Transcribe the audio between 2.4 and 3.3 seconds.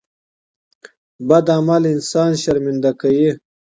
شرمنده کوي.